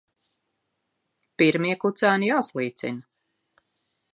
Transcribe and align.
Pirmie 1.41 1.75
kucēni 1.85 2.31
jāslīcina. 2.31 3.07